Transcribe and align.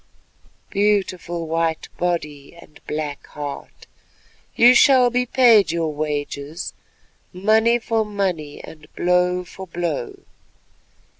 Beautiful 0.71 1.45
white 1.47 1.87
body 1.97 2.55
and 2.59 2.79
black 2.87 3.27
heart, 3.27 3.85
you 4.55 4.73
shall 4.73 5.11
be 5.11 5.27
paid 5.27 5.71
your 5.71 5.93
wages, 5.93 6.73
money 7.31 7.77
for 7.77 8.03
money, 8.03 8.63
and 8.63 8.87
blow 8.95 9.43
for 9.43 9.67
blow. 9.67 10.15